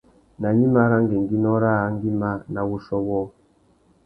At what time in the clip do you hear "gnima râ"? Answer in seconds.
0.53-0.97